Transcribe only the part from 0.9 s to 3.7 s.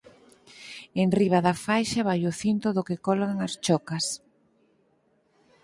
Enriba da faixa vai o cinto do que colgan as